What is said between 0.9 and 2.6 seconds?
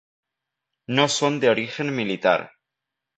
son de origen militar.